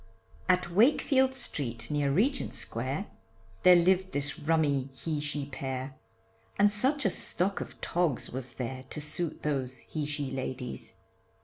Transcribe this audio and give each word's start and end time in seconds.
At 0.49 0.71
Wakefield 0.71 1.35
street, 1.35 1.91
near 1.91 2.11
Regent 2.11 2.55
Square, 2.55 3.05
There 3.61 3.75
lived 3.75 4.13
this 4.13 4.39
rummy 4.39 4.89
he 4.95 5.19
she 5.19 5.45
pair, 5.45 5.93
And 6.57 6.73
such 6.73 7.05
a 7.05 7.11
stock 7.11 7.61
of 7.61 7.79
togs 7.81 8.31
was 8.31 8.53
there, 8.53 8.83
To 8.89 8.99
suit 8.99 9.43
those 9.43 9.77
he 9.77 10.07
she 10.07 10.31
ladies. 10.31 10.95